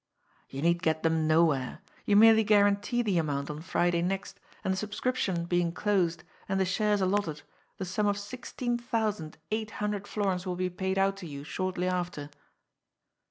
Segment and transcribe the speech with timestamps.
[0.49, 1.81] "You need get them nowhere.
[2.07, 6.65] You merely guarantee the amount on Friday next, and the subscription being closed, and the
[6.65, 7.43] shares allotted,
[7.77, 11.43] the sum of sixteen thou sand eight hundred florins will be paid out to you
[11.43, 12.31] shortly after."